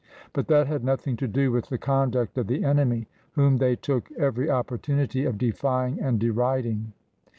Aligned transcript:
But 0.33 0.47
that 0.47 0.65
had 0.65 0.83
nothing 0.83 1.15
to 1.17 1.27
do 1.27 1.51
with 1.51 1.67
the 1.69 1.77
conduct 1.77 2.35
of 2.39 2.47
the 2.47 2.63
enemy, 2.65 3.07
whom 3.33 3.57
they 3.57 3.75
took 3.75 4.11
every 4.13 4.49
opportunity 4.49 5.25
of 5.25 5.37
defying 5.37 5.99
and 6.01 6.17
deriding. 6.19 6.93